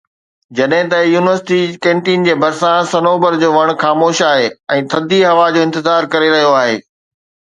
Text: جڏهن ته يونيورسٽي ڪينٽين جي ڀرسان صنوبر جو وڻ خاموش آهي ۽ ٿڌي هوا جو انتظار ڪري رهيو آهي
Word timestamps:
جڏهن 0.59 0.87
ته 0.91 0.99
يونيورسٽي 1.07 1.57
ڪينٽين 1.85 2.23
جي 2.27 2.33
ڀرسان 2.43 2.87
صنوبر 2.93 3.37
جو 3.43 3.49
وڻ 3.57 3.69
خاموش 3.83 4.21
آهي 4.31 4.47
۽ 4.79 4.89
ٿڌي 4.95 5.19
هوا 5.33 5.45
جو 5.59 5.67
انتظار 5.67 6.09
ڪري 6.15 6.33
رهيو 6.37 6.57
آهي 6.63 6.75